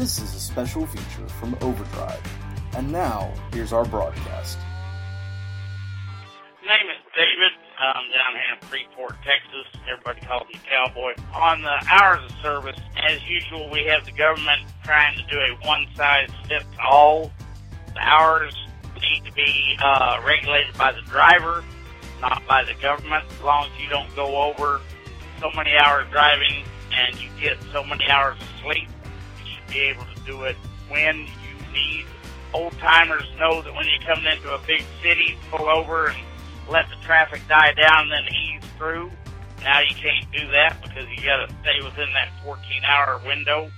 [0.00, 2.22] This is a special feature from Overdrive.
[2.74, 4.58] And now, here's our broadcast.
[6.66, 7.52] My name is David.
[7.78, 9.66] I'm down here in Freeport, Texas.
[9.92, 11.12] Everybody calls me Cowboy.
[11.34, 15.66] On the hours of service, as usual, we have the government trying to do a
[15.66, 17.30] one-size-fits-all.
[17.92, 18.56] The hours
[19.02, 21.62] need to be uh, regulated by the driver,
[22.22, 23.24] not by the government.
[23.30, 24.80] As long as you don't go over
[25.40, 28.88] so many hours driving and you get so many hours of sleep,
[29.70, 30.56] be able to do it
[30.88, 32.04] when you need.
[32.52, 36.18] Old timers know that when you're coming into a big city, pull over and
[36.68, 39.10] let the traffic die down and then ease through.
[39.62, 43.70] Now you can't do that because you got to stay within that 14 hour window.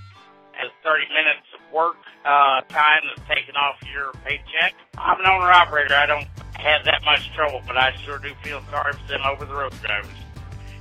[0.53, 4.73] As 30 minutes of work uh, time that's taken off your paycheck.
[4.97, 5.95] I'm an owner operator.
[5.95, 9.45] I don't have that much trouble, but I sure do feel sorry for them over
[9.45, 10.11] the road drivers.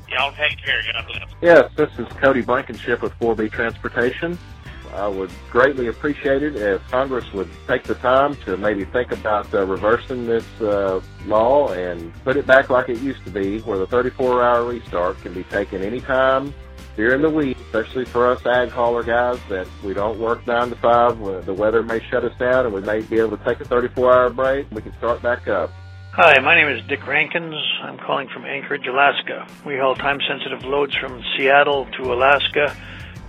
[0.08, 0.82] Y'all take care.
[0.92, 1.30] God bless.
[1.40, 4.38] Yes, this is Cody Blankenship with 4B Transportation.
[4.94, 9.52] I would greatly appreciate it if Congress would take the time to maybe think about
[9.54, 13.78] uh, reversing this uh, law and put it back like it used to be, where
[13.78, 16.52] the 34-hour restart can be taken anytime
[16.96, 20.76] during the week, especially for us ag hauler guys that we don't work 9 to
[20.76, 21.46] 5.
[21.46, 24.30] The weather may shut us down and we may be able to take a 34-hour
[24.30, 24.70] break.
[24.72, 25.70] We can start back up.
[26.12, 27.54] Hi, my name is Dick Rankins.
[27.82, 29.46] I'm calling from Anchorage, Alaska.
[29.64, 32.76] We haul time-sensitive loads from Seattle to Alaska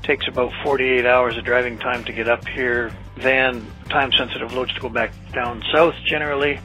[0.04, 4.74] takes about 48 hours of driving time to get up here, then time sensitive loads
[4.74, 6.60] to go back down south generally.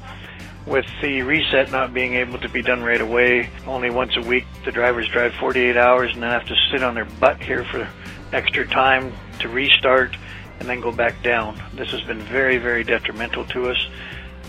[0.66, 4.44] With the reset not being able to be done right away, only once a week,
[4.64, 7.88] the drivers drive 48 hours and then have to sit on their butt here for
[8.32, 10.14] extra time to restart
[10.60, 11.58] and then go back down.
[11.74, 13.88] This has been very, very detrimental to us.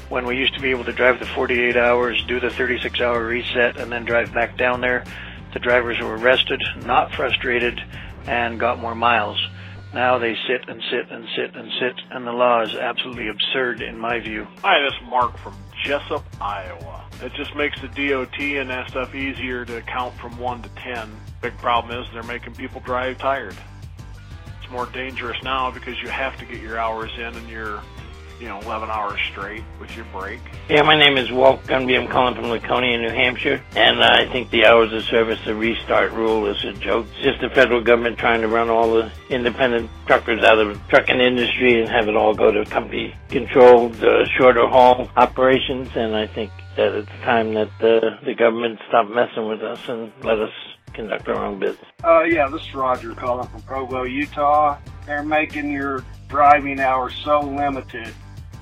[0.09, 3.25] When we used to be able to drive the 48 hours, do the 36 hour
[3.25, 5.05] reset, and then drive back down there,
[5.53, 7.81] the drivers were rested, not frustrated,
[8.27, 9.37] and got more miles.
[9.93, 13.81] Now they sit and sit and sit and sit, and the law is absolutely absurd
[13.81, 14.47] in my view.
[14.61, 17.05] Hi, this is Mark from Jesup, Iowa.
[17.23, 21.19] It just makes the DOT and that stuff easier to count from 1 to 10.
[21.41, 23.55] Big problem is they're making people drive tired.
[24.61, 27.81] It's more dangerous now because you have to get your hours in and you're
[28.39, 30.39] you know, 11 hours straight with your break.
[30.69, 31.99] Yeah, my name is Walt Gunby.
[31.99, 33.61] I'm calling from Laconia, New Hampshire.
[33.75, 37.05] And uh, I think the hours of service, the restart rule is a joke.
[37.15, 40.89] It's just the federal government trying to run all the independent truckers out of the
[40.89, 45.89] trucking industry and have it all go to company controlled uh, shorter haul operations.
[45.95, 50.11] And I think that it's time that uh, the government stop messing with us and
[50.23, 50.53] let us
[50.93, 51.85] conduct our own business.
[52.03, 54.77] Uh, yeah, this is Roger calling from Provo, Utah.
[55.05, 58.13] They're making your driving hours so limited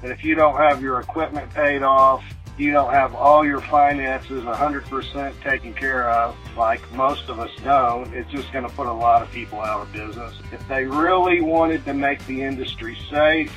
[0.02, 2.24] that if you don't have your equipment paid off,
[2.58, 8.12] you don't have all your finances 100% taken care of, like most of us don't,
[8.14, 10.34] it's just going to put a lot of people out of business.
[10.52, 13.56] If they really wanted to make the industry safe,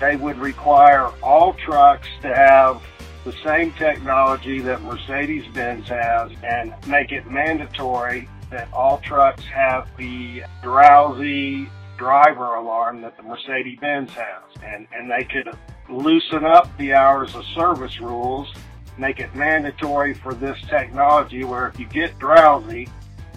[0.00, 2.82] they would require all trucks to have
[3.24, 10.44] the same technology that Mercedes-Benz has and make it mandatory that all trucks have the
[10.62, 14.62] drowsy driver alarm that the Mercedes-Benz has.
[14.62, 15.48] And, and they could
[15.88, 18.52] loosen up the hours of service rules,
[18.98, 22.88] make it mandatory for this technology where if you get drowsy,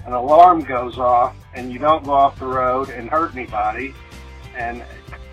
[0.06, 3.94] an alarm goes off and you don't go off the road and hurt anybody.
[4.58, 4.84] And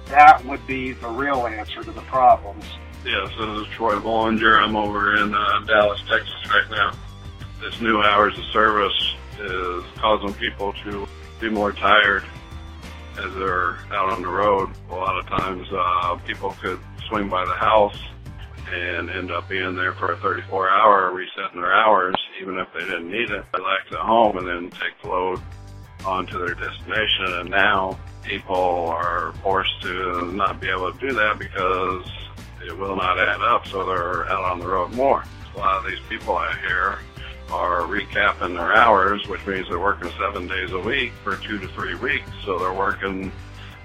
[0.06, 2.65] that would be the real answer to the problems.
[3.04, 4.60] Yes, this is Troy Bollinger.
[4.60, 6.92] I'm over in uh, Dallas, Texas right now.
[7.60, 11.06] This new hours of service is causing people to
[11.41, 12.25] be more tired
[13.19, 14.71] as they're out on the road.
[14.91, 17.99] A lot of times uh, people could swing by the house
[18.72, 22.81] and end up being there for a 34 hour resetting their hours, even if they
[22.81, 23.44] didn't need it.
[23.54, 25.41] Relax at home and then take the load
[26.04, 27.27] onto their destination.
[27.27, 32.10] And now people are forced to not be able to do that because
[32.66, 33.66] it will not add up.
[33.69, 35.25] So they're out on the road more.
[35.54, 36.98] A lot of these people out here
[37.50, 41.68] are recapping their hours, which means they're working seven days a week for two to
[41.68, 42.30] three weeks.
[42.44, 43.32] So they're working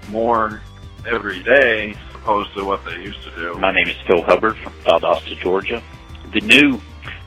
[0.08, 0.60] more
[1.06, 3.54] every day opposed to what they used to do.
[3.58, 5.82] My name is Phil Hubbard from Valdosta, Georgia.
[6.32, 6.80] The new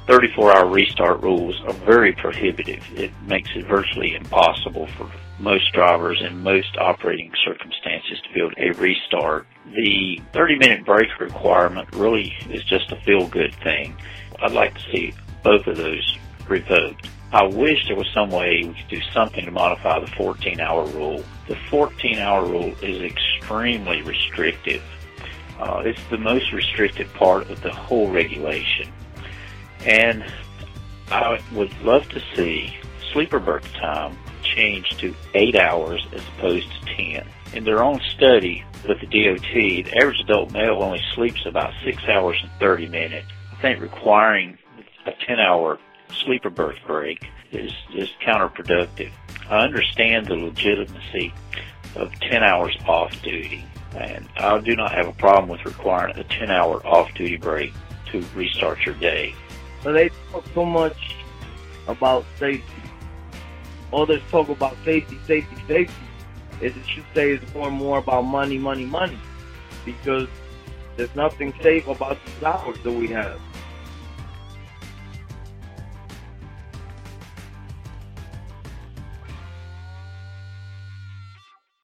[0.07, 2.83] 34-hour restart rules are very prohibitive.
[2.95, 8.81] It makes it virtually impossible for most drivers in most operating circumstances to able to
[8.81, 9.47] restart.
[9.75, 13.97] The 30-minute break requirement really is just a feel-good thing.
[14.41, 15.13] I'd like to see
[15.43, 16.17] both of those
[16.49, 17.09] revoked.
[17.31, 20.85] I wish there was some way we could do something to modify the 14 hour
[20.85, 21.23] rule.
[21.47, 24.81] The 14 hour rule is extremely restrictive.
[25.59, 28.91] Uh, it's the most restricted part of the whole regulation.
[29.85, 30.25] And
[31.09, 32.77] I would love to see
[33.11, 37.27] sleeper berth time changed to eight hours as opposed to 10.
[37.53, 42.03] In their own study with the DOT, the average adult male only sleeps about six
[42.05, 43.27] hours and 30 minutes.
[43.51, 44.57] I think requiring
[45.05, 45.79] a 10 hour
[46.13, 49.11] sleeper berth break is, is counterproductive.
[49.49, 51.33] I understand the legitimacy
[51.95, 53.63] of 10 hours off duty,
[53.95, 57.73] and I do not have a problem with requiring a 10 hour off duty break
[58.11, 59.33] to restart your day.
[59.83, 61.15] But they talk so much
[61.87, 62.63] about safety.
[63.91, 65.93] All this talk about safety, safety, safety,
[66.61, 69.19] is it should say is more and more about money, money, money.
[69.85, 70.27] Because
[70.97, 73.39] there's nothing safe about these hours that we have.